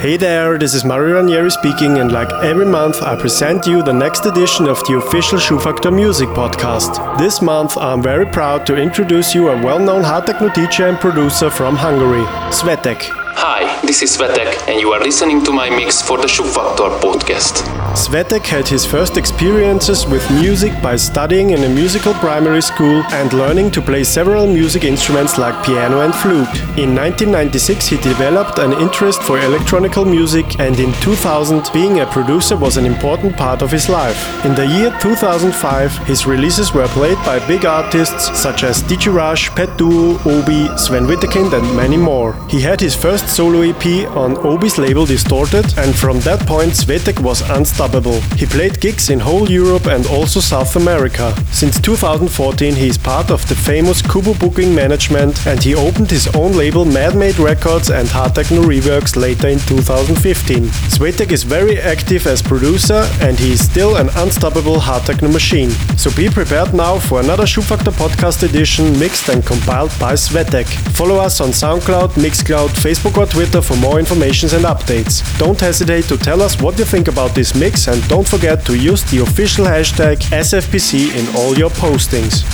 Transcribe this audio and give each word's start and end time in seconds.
Hey 0.00 0.16
there, 0.16 0.56
this 0.56 0.72
is 0.72 0.82
Mario 0.82 1.16
Ranieri 1.16 1.50
speaking, 1.50 1.98
and 1.98 2.10
like 2.10 2.32
every 2.42 2.64
month, 2.64 3.02
I 3.02 3.16
present 3.16 3.66
you 3.66 3.82
the 3.82 3.92
next 3.92 4.24
edition 4.24 4.66
of 4.66 4.82
the 4.86 4.96
official 4.96 5.38
Schubfaktor 5.38 5.94
Music 5.94 6.30
Podcast. 6.30 7.18
This 7.18 7.42
month, 7.42 7.76
I'm 7.76 8.02
very 8.02 8.24
proud 8.24 8.64
to 8.68 8.76
introduce 8.76 9.34
you 9.34 9.50
a 9.50 9.62
well 9.62 9.78
known 9.78 10.02
hard 10.02 10.24
techno 10.24 10.48
DJ 10.48 10.88
and 10.88 10.98
producer 10.98 11.50
from 11.50 11.76
Hungary, 11.76 12.24
SveTec. 12.50 13.10
Hi, 13.44 13.78
this 13.86 14.00
is 14.00 14.16
SveTec, 14.16 14.68
and 14.68 14.80
you 14.80 14.90
are 14.92 15.00
listening 15.00 15.44
to 15.44 15.52
my 15.52 15.68
mix 15.68 16.00
for 16.00 16.16
the 16.16 16.26
Schubfaktor 16.26 16.98
podcast. 17.00 17.79
SveTec 18.00 18.46
had 18.46 18.66
his 18.66 18.86
first 18.86 19.18
experiences 19.18 20.06
with 20.06 20.24
music 20.30 20.72
by 20.82 20.96
studying 20.96 21.50
in 21.50 21.64
a 21.64 21.68
musical 21.68 22.14
primary 22.14 22.62
school 22.62 23.02
and 23.12 23.30
learning 23.34 23.70
to 23.72 23.82
play 23.82 24.02
several 24.04 24.46
music 24.46 24.84
instruments 24.84 25.36
like 25.36 25.66
piano 25.66 26.00
and 26.00 26.14
flute. 26.14 26.48
In 26.78 26.94
1996, 26.96 27.88
he 27.88 27.96
developed 27.98 28.58
an 28.58 28.72
interest 28.72 29.22
for 29.22 29.38
electronical 29.38 30.06
music, 30.06 30.58
and 30.58 30.80
in 30.80 30.94
2000, 31.02 31.70
being 31.74 32.00
a 32.00 32.06
producer 32.06 32.56
was 32.56 32.78
an 32.78 32.86
important 32.86 33.36
part 33.36 33.60
of 33.60 33.70
his 33.70 33.90
life. 33.90 34.18
In 34.46 34.54
the 34.54 34.66
year 34.66 34.96
2005, 35.02 35.98
his 36.06 36.26
releases 36.26 36.72
were 36.72 36.88
played 36.88 37.18
by 37.18 37.46
big 37.46 37.66
artists 37.66 38.40
such 38.40 38.64
as 38.64 38.82
DJ 38.82 39.12
Rush, 39.12 39.50
Pet 39.50 39.76
Duo, 39.76 40.18
Obi, 40.24 40.74
Sven 40.78 41.04
Wittekind, 41.06 41.52
and 41.52 41.76
many 41.76 41.98
more. 41.98 42.32
He 42.48 42.62
had 42.62 42.80
his 42.80 42.96
first 42.96 43.28
solo 43.28 43.60
EP 43.60 44.08
on 44.16 44.38
Obi's 44.38 44.78
label 44.78 45.04
Distorted, 45.04 45.76
and 45.76 45.94
from 45.94 46.20
that 46.20 46.40
point 46.46 46.72
SveTec 46.72 47.20
was 47.20 47.42
unstoppable. 47.50 47.89
He 48.36 48.46
played 48.46 48.80
gigs 48.80 49.10
in 49.10 49.18
whole 49.18 49.50
Europe 49.50 49.86
and 49.86 50.06
also 50.06 50.38
South 50.38 50.76
America. 50.76 51.34
Since 51.50 51.80
2014 51.80 52.74
he 52.74 52.86
is 52.86 52.96
part 52.96 53.30
of 53.30 53.46
the 53.48 53.56
famous 53.56 54.00
Kubo 54.00 54.34
Booking 54.34 54.72
Management 54.74 55.44
and 55.44 55.60
he 55.60 55.74
opened 55.74 56.08
his 56.08 56.28
own 56.36 56.52
label 56.52 56.84
Mad 56.84 57.16
Made 57.16 57.38
Records 57.40 57.90
and 57.90 58.06
Hard 58.08 58.36
Techno 58.36 58.62
Reworks 58.62 59.16
later 59.16 59.48
in 59.48 59.58
2015. 59.58 60.64
SveTec 60.94 61.32
is 61.32 61.42
very 61.42 61.80
active 61.80 62.28
as 62.28 62.40
producer 62.40 63.02
and 63.20 63.36
he 63.38 63.52
is 63.52 63.64
still 63.64 63.96
an 63.96 64.08
unstoppable 64.16 64.78
hard 64.78 65.04
techno 65.04 65.28
machine. 65.28 65.70
So 65.98 66.10
be 66.14 66.28
prepared 66.28 66.72
now 66.72 67.00
for 67.00 67.18
another 67.20 67.44
Schubfaktor 67.44 67.92
podcast 67.92 68.44
edition 68.44 68.96
mixed 69.00 69.28
and 69.28 69.44
compiled 69.44 69.92
by 69.98 70.12
SveTec. 70.12 70.66
Follow 70.96 71.16
us 71.16 71.40
on 71.40 71.48
SoundCloud, 71.48 72.10
Mixcloud, 72.10 72.68
Facebook 72.68 73.16
or 73.16 73.26
Twitter 73.26 73.60
for 73.60 73.76
more 73.76 73.98
information 73.98 74.48
and 74.54 74.64
updates. 74.64 75.14
Don't 75.38 75.60
hesitate 75.60 76.04
to 76.04 76.16
tell 76.16 76.40
us 76.40 76.60
what 76.60 76.78
you 76.78 76.84
think 76.84 77.08
about 77.08 77.34
this 77.34 77.54
mix 77.54 77.69
and 77.88 78.06
don't 78.08 78.28
forget 78.28 78.64
to 78.66 78.76
use 78.76 79.02
the 79.10 79.18
official 79.22 79.64
hashtag 79.64 80.16
SFPC 80.30 81.14
in 81.14 81.36
all 81.36 81.56
your 81.56 81.70
postings. 81.70 82.44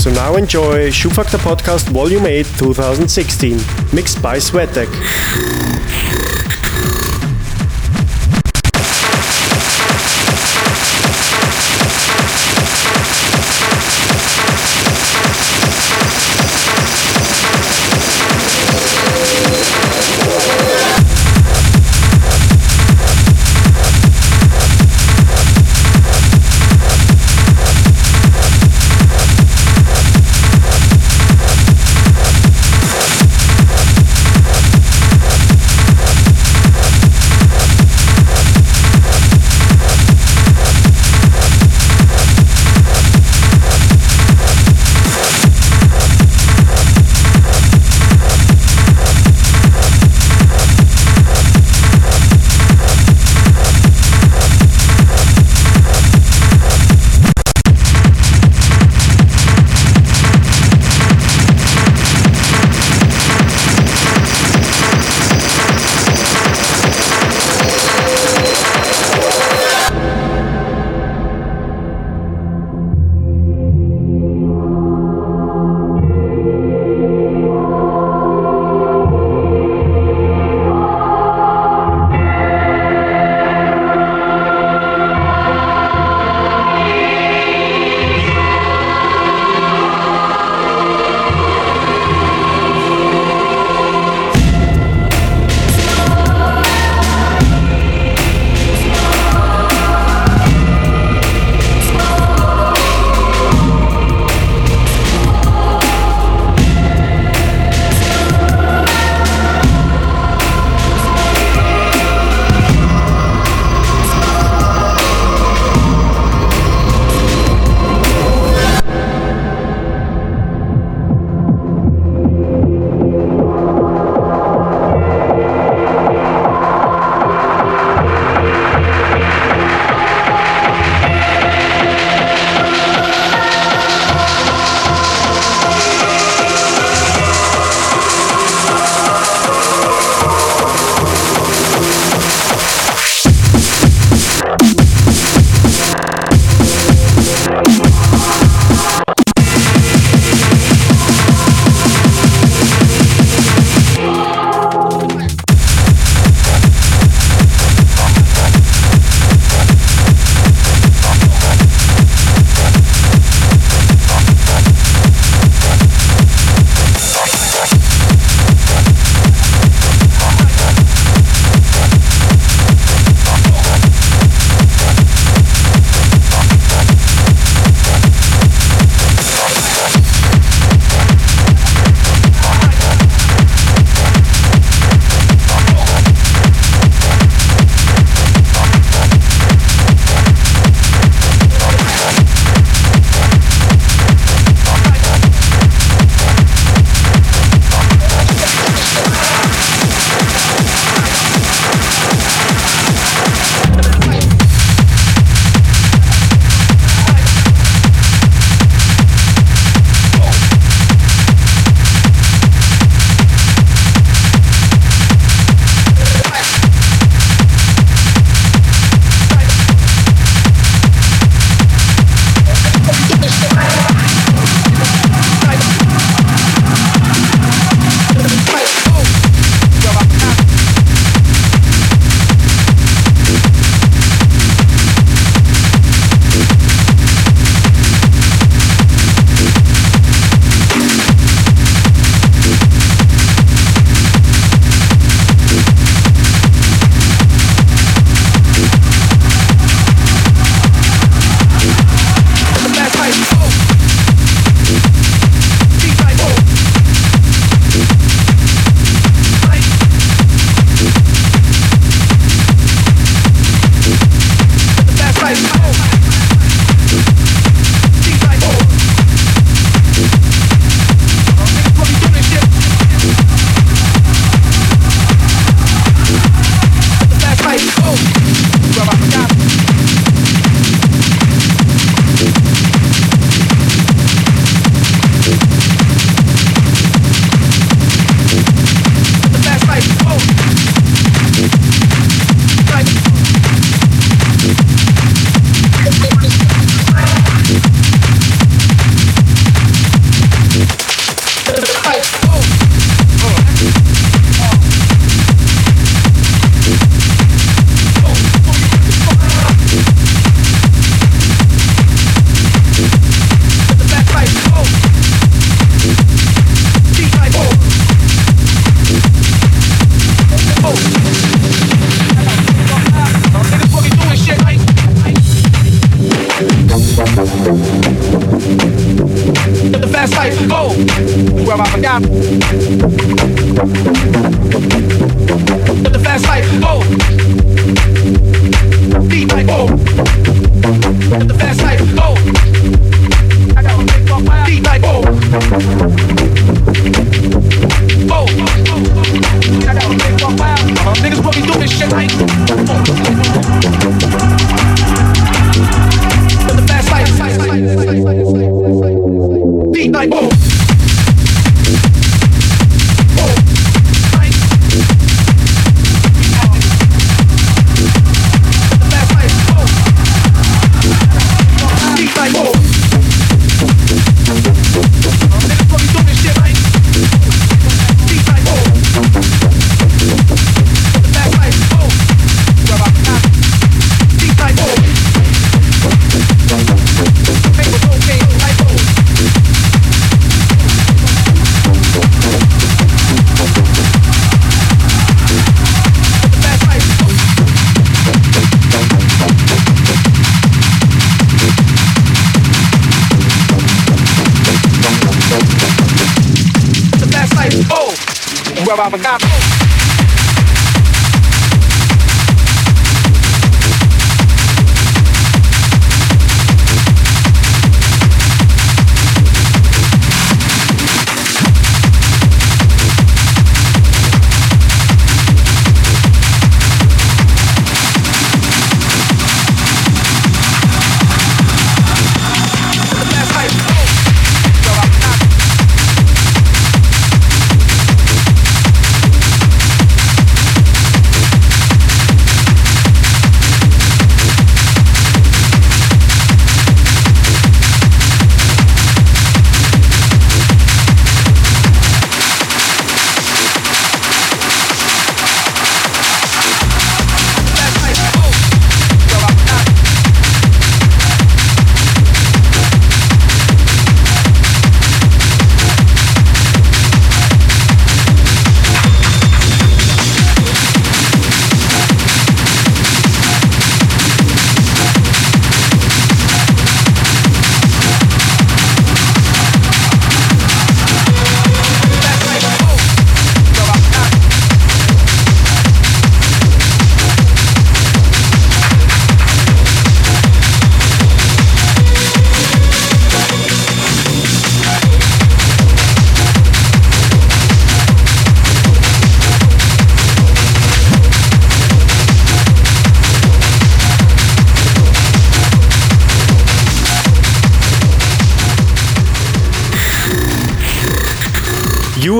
So 0.00 0.10
now 0.10 0.36
enjoy 0.36 0.90
Schubfaktor 0.90 1.38
Podcast 1.38 1.88
Volume 1.90 2.26
8 2.26 2.46
2016, 2.58 3.58
mixed 3.92 4.22
by 4.22 4.38
SveTec. 4.38 6.35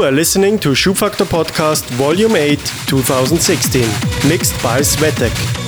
are 0.06 0.12
listening 0.12 0.56
to 0.56 0.68
Schubfaktor 0.68 1.26
Podcast 1.26 1.84
Volume 1.96 2.36
8 2.36 2.58
2016, 2.86 3.82
mixed 4.28 4.54
by 4.62 4.80
SveTec. 4.80 5.65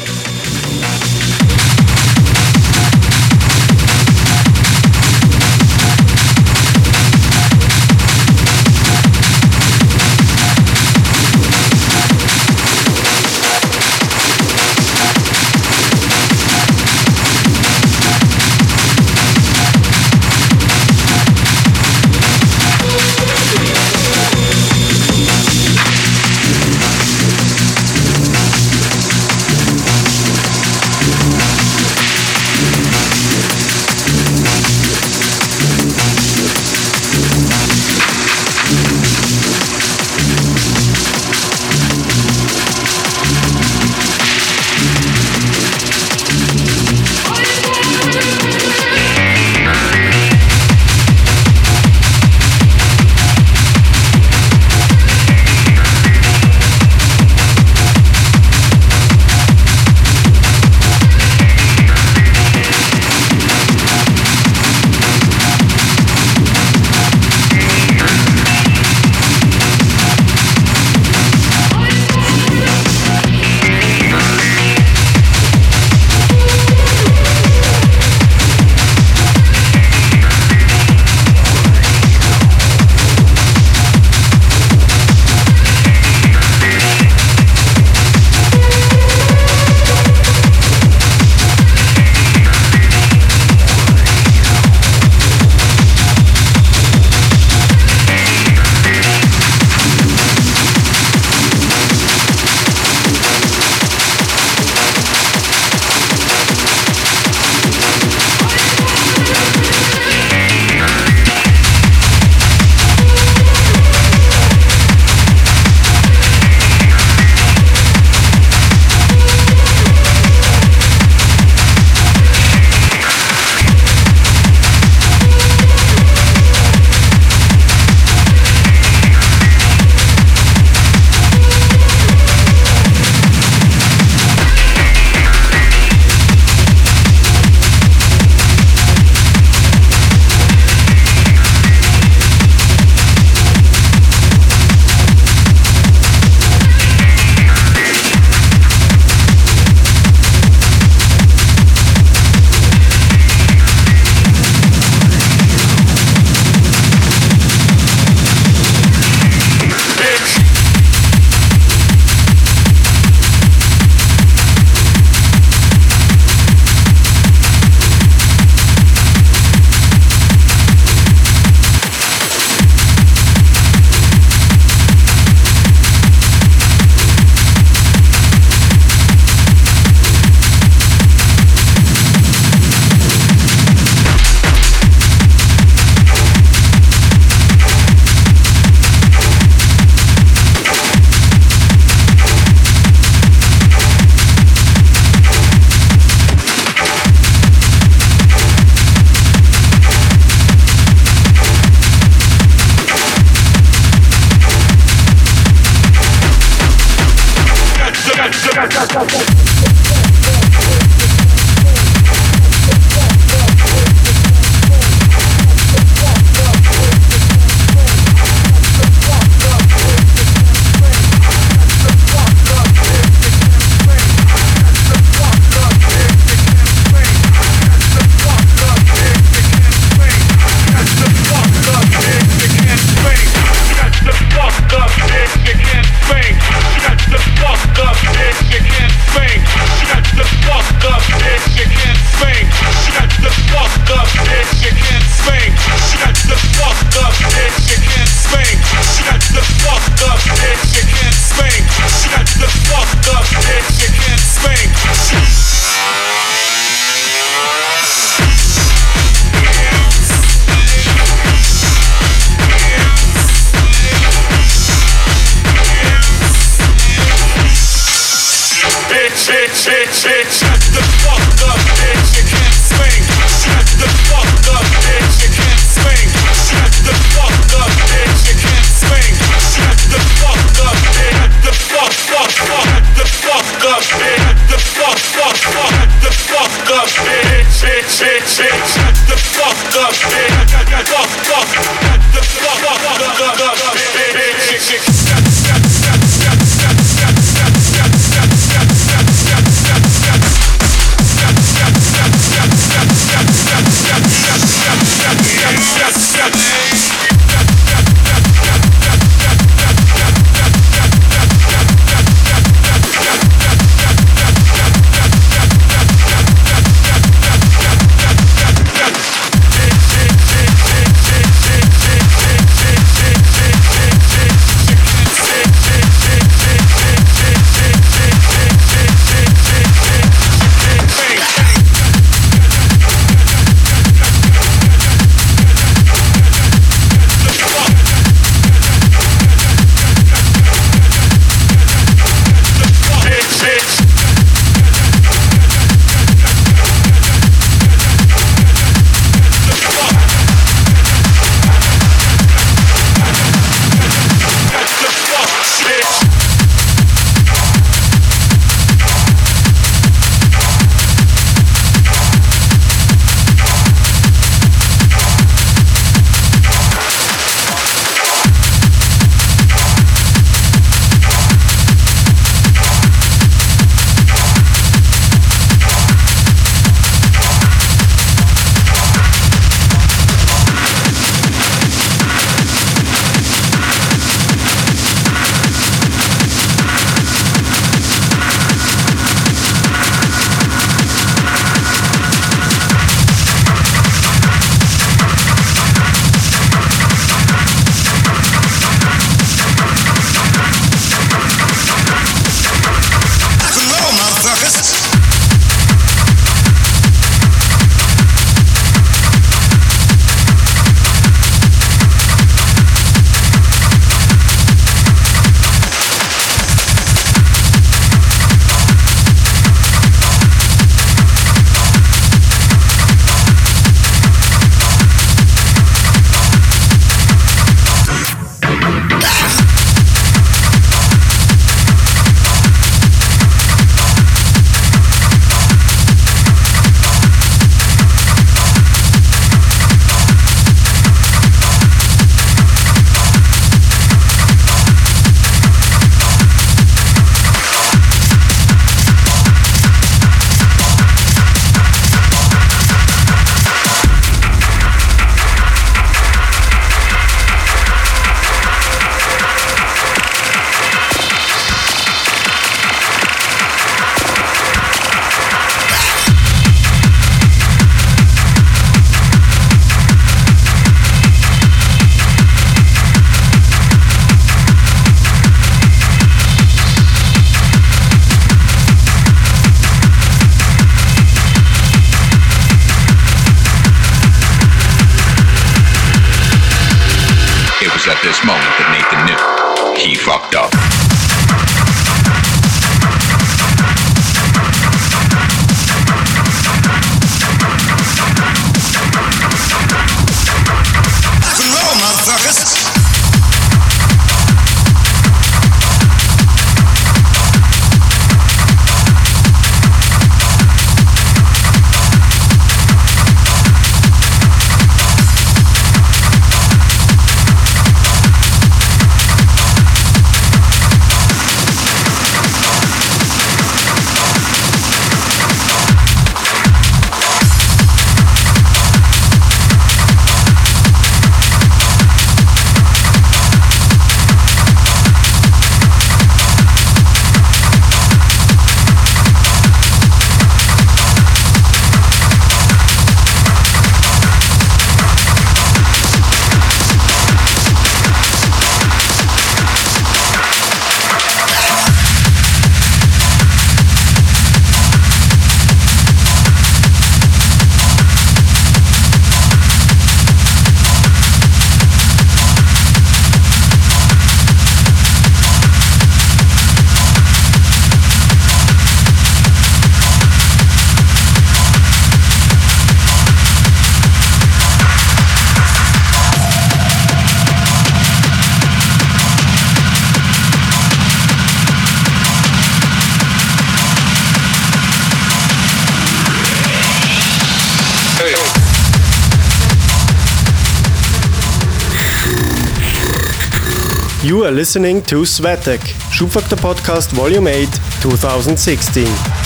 Are 594.28 594.32
listening 594.32 594.82
to 594.82 595.04
SveTec, 595.04 595.60
Schubfaktor 595.91 596.36
Podcast 596.36 596.93
Volume 596.93 597.28
8, 597.28 597.49
2016. 597.80 599.18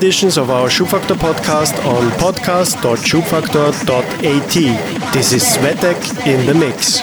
editions 0.00 0.38
of 0.38 0.48
our 0.48 0.68
Schubfaktor 0.68 1.14
podcast 1.14 1.84
on 1.84 2.10
podcast.schubfaktor.at. 2.12 5.12
This 5.12 5.32
is 5.34 5.42
SveTec 5.42 6.26
in 6.26 6.46
the 6.46 6.54
mix. 6.54 7.02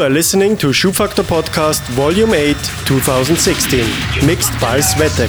You 0.00 0.06
are 0.06 0.08
listening 0.08 0.56
to 0.56 0.68
Schubfaktor 0.68 1.22
Podcast 1.22 1.82
Volume 1.90 2.32
8 2.32 2.56
2016, 2.86 3.84
mixed 4.26 4.50
by 4.58 4.78
SveTec. 4.78 5.28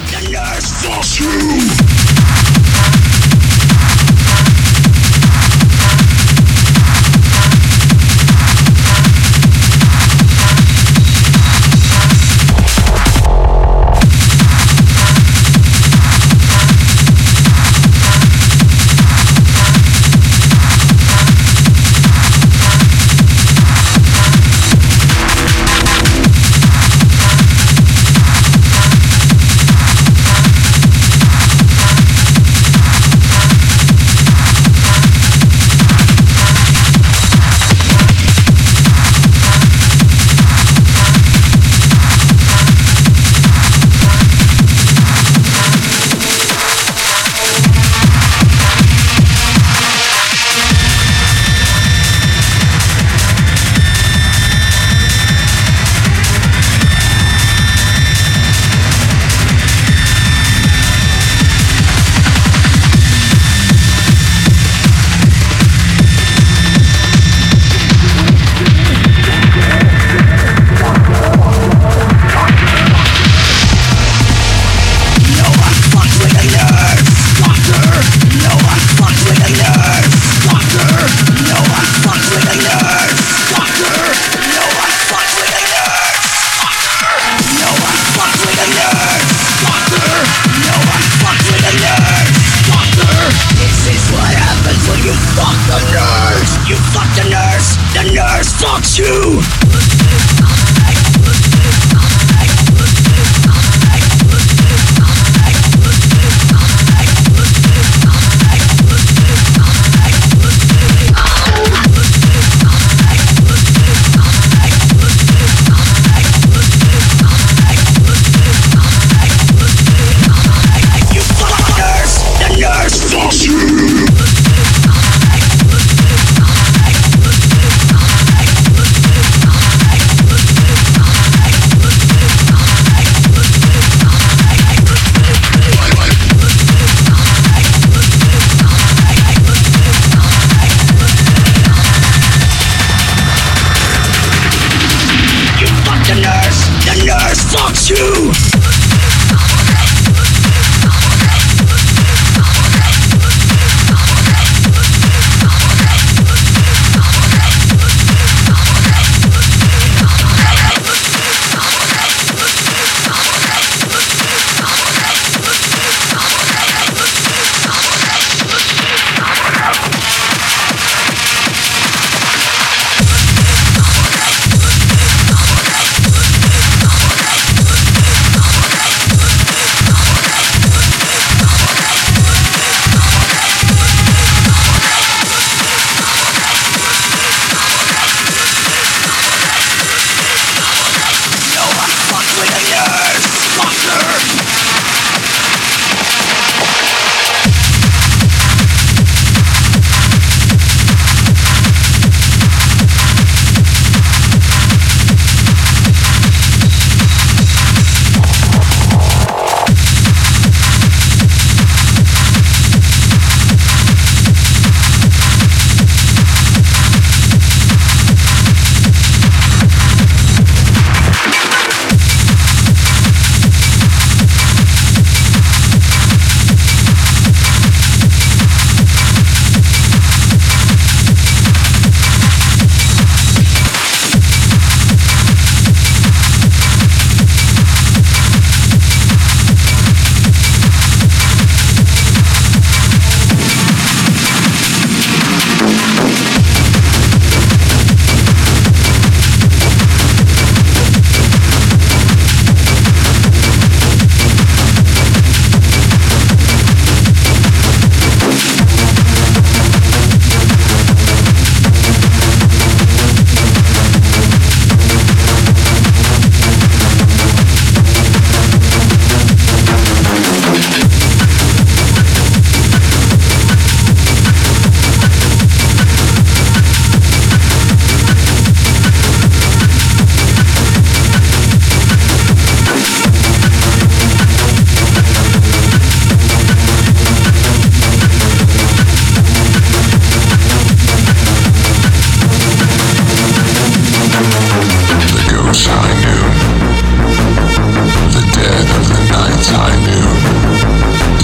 I 299.54 299.76
knew, 299.84 300.08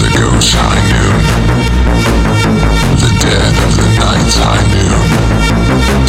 the 0.03 0.09
ghosts 0.17 0.55
I 0.55 0.75
knew, 0.89 1.11
the 2.99 3.11
dead 3.23 3.53
of 3.65 3.71
the 3.77 3.87
night 3.99 4.33
I 4.37 4.57
knew, 4.71 4.95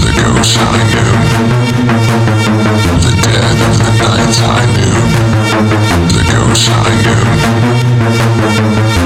the 0.02 0.12
ghosts 0.18 0.56
I 0.58 0.78
knew, 0.90 1.12
the 3.06 3.14
dead 3.22 3.58
of 3.68 3.74
the 3.78 3.92
night 4.02 4.36
I 4.40 4.66
knew, 4.74 4.98
the 6.16 6.24
ghosts 6.32 6.68
I 6.68 6.90
knew, 7.04 7.22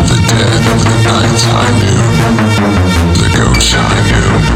the 0.08 0.18
dead 0.32 0.62
of 0.72 0.80
the 0.84 0.98
night 1.10 1.42
I 1.48 1.68
knew, 1.80 2.00
the 3.20 3.28
ghosts 3.36 3.74
I 3.74 3.78
knew. 4.10 4.51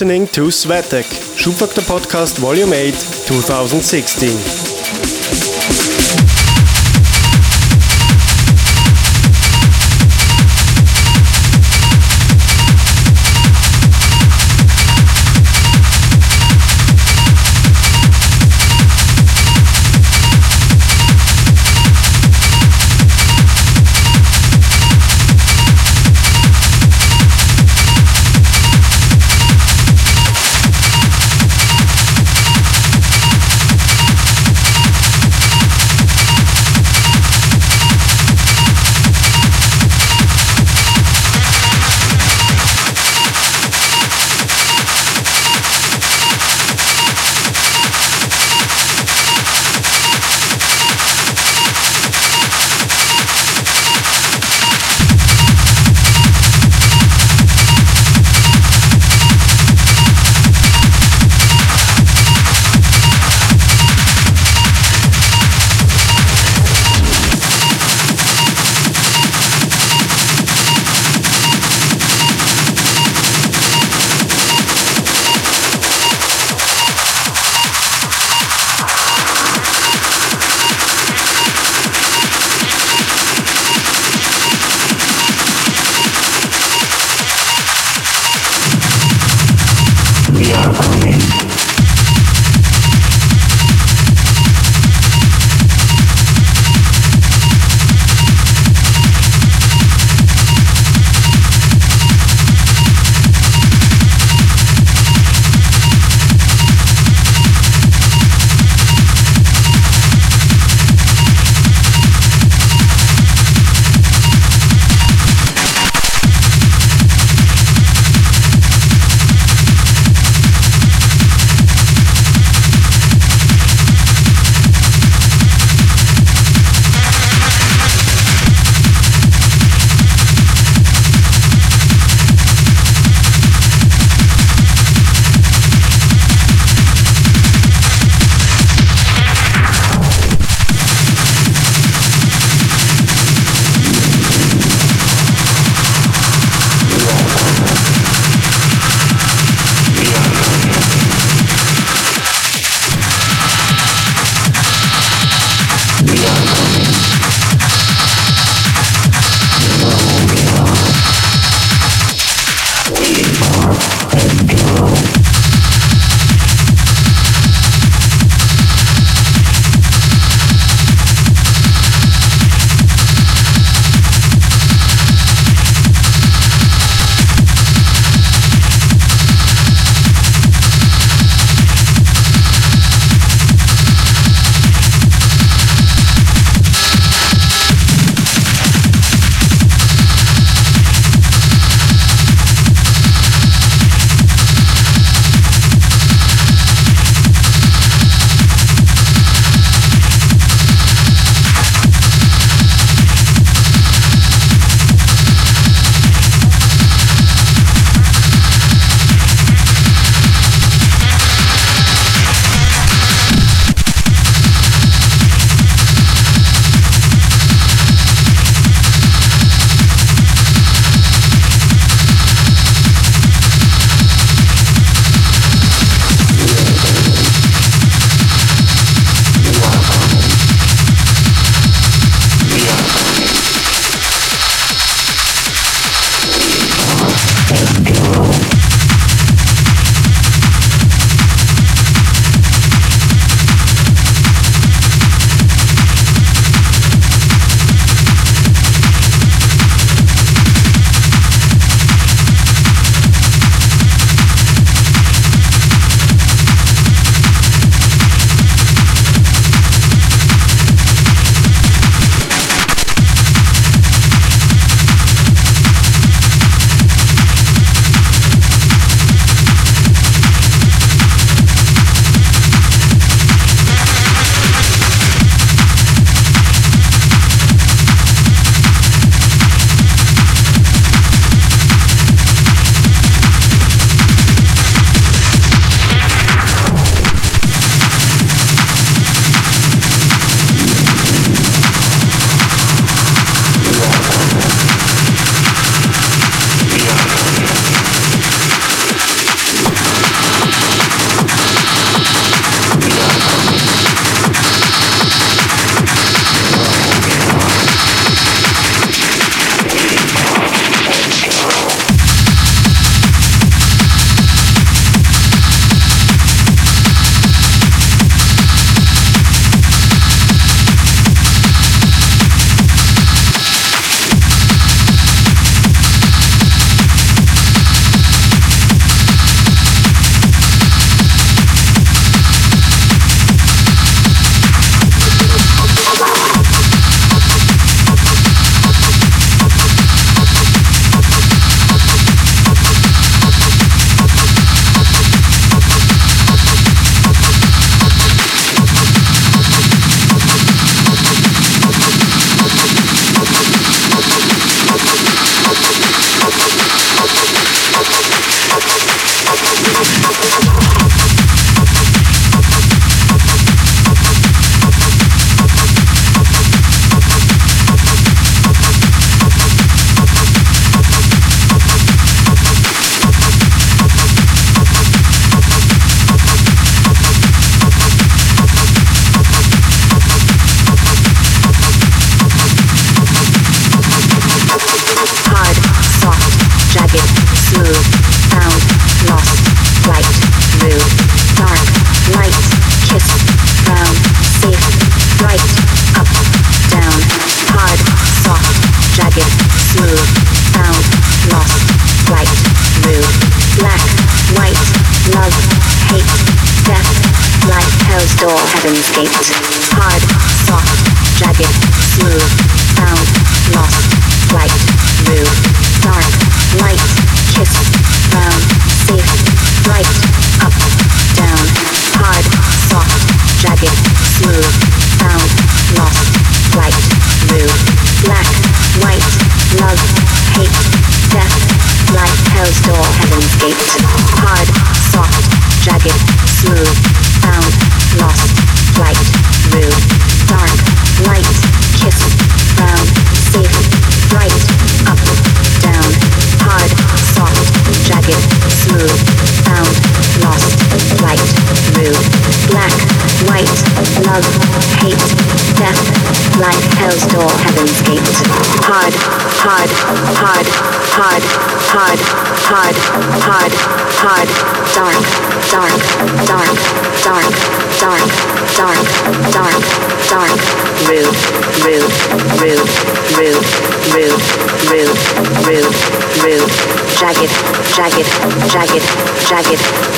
Listening 0.00 0.26
to 0.28 0.48
SveTec, 0.48 1.04
Schubfaktor 1.36 1.82
Podcast 1.82 2.38
Volume 2.38 2.72
8, 2.72 2.94
2016. 3.26 4.69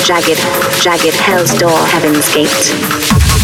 jagged, 0.05 0.39
jagged 0.83 1.15
hell's 1.15 1.55
door, 1.55 1.79
heaven's 1.87 2.33
gate. 2.35 3.42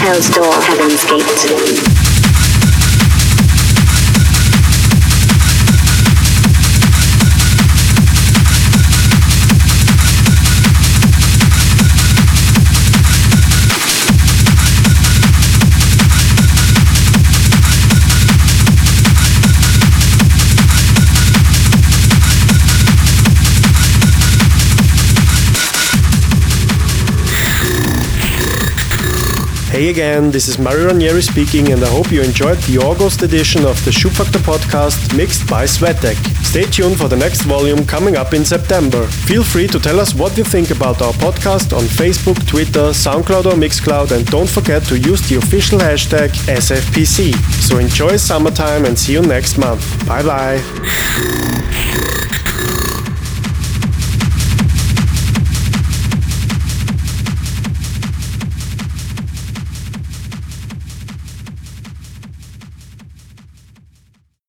hell's 0.00 0.28
door, 0.30 0.52
heaven's 0.62 1.04
gate. 1.46 2.15
Hey 29.76 29.90
again, 29.90 30.30
this 30.30 30.48
is 30.48 30.58
Mario 30.58 30.86
Ranieri 30.86 31.20
speaking, 31.20 31.70
and 31.70 31.84
I 31.84 31.88
hope 31.88 32.10
you 32.10 32.22
enjoyed 32.22 32.56
the 32.60 32.78
August 32.78 33.20
edition 33.20 33.66
of 33.66 33.76
the 33.84 33.90
Schubfaktor 33.90 34.40
podcast 34.40 35.14
mixed 35.14 35.46
by 35.50 35.64
SveTec. 35.64 36.16
Stay 36.42 36.64
tuned 36.64 36.96
for 36.96 37.08
the 37.08 37.16
next 37.16 37.42
volume 37.42 37.84
coming 37.84 38.16
up 38.16 38.32
in 38.32 38.42
September. 38.42 39.06
Feel 39.06 39.44
free 39.44 39.66
to 39.66 39.78
tell 39.78 40.00
us 40.00 40.14
what 40.14 40.34
you 40.38 40.44
think 40.44 40.70
about 40.70 41.02
our 41.02 41.12
podcast 41.12 41.76
on 41.76 41.82
Facebook, 41.82 42.38
Twitter, 42.46 42.88
SoundCloud, 42.94 43.44
or 43.44 43.52
Mixcloud, 43.52 44.12
and 44.12 44.24
don't 44.30 44.48
forget 44.48 44.82
to 44.84 44.98
use 44.98 45.20
the 45.28 45.36
official 45.36 45.78
hashtag 45.78 46.30
SFPC. 46.48 47.34
So 47.60 47.76
enjoy 47.76 48.16
summertime 48.16 48.86
and 48.86 48.98
see 48.98 49.12
you 49.12 49.20
next 49.20 49.58
month. 49.58 49.84
Bye 50.08 50.22
bye. 50.22 51.45